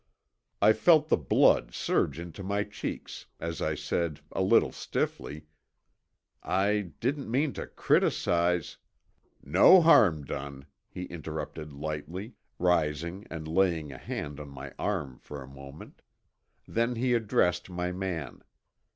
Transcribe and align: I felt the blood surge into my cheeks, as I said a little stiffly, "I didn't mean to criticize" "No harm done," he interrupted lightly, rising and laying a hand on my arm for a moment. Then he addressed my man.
I 0.63 0.73
felt 0.73 1.09
the 1.09 1.15
blood 1.15 1.75
surge 1.75 2.17
into 2.17 2.41
my 2.41 2.63
cheeks, 2.63 3.27
as 3.39 3.61
I 3.61 3.75
said 3.75 4.19
a 4.31 4.41
little 4.41 4.71
stiffly, 4.71 5.45
"I 6.41 6.93
didn't 6.99 7.29
mean 7.29 7.53
to 7.53 7.67
criticize" 7.67 8.77
"No 9.43 9.79
harm 9.79 10.25
done," 10.25 10.65
he 10.89 11.03
interrupted 11.03 11.71
lightly, 11.71 12.33
rising 12.57 13.27
and 13.29 13.47
laying 13.47 13.91
a 13.91 13.99
hand 13.99 14.39
on 14.39 14.49
my 14.49 14.73
arm 14.79 15.19
for 15.19 15.43
a 15.43 15.47
moment. 15.47 16.01
Then 16.67 16.95
he 16.95 17.13
addressed 17.13 17.69
my 17.69 17.91
man. 17.91 18.41